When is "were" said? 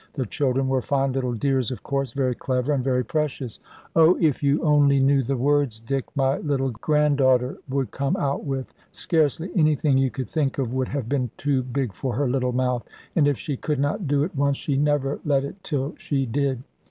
0.67-0.81